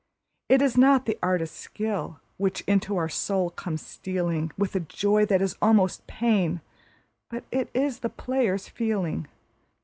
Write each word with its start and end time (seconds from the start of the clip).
It 0.49 0.63
is 0.63 0.79
not 0.79 1.05
the 1.05 1.19
artist's 1.21 1.59
skill 1.59 2.19
which 2.37 2.61
into 2.61 2.97
our 2.97 3.07
soul 3.07 3.51
comes 3.51 3.85
stealing 3.85 4.51
With 4.57 4.75
a 4.75 4.79
joy 4.79 5.27
that 5.27 5.43
is 5.43 5.55
almost 5.61 6.07
pain, 6.07 6.61
but 7.29 7.43
it 7.51 7.69
is 7.75 7.99
the 7.99 8.09
player's 8.09 8.67
feeling. 8.67 9.27